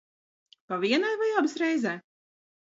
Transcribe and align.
Pa 0.71 0.79
vienai 0.85 1.19
vai 1.19 1.29
abas 1.35 1.55
reizē? 1.65 1.95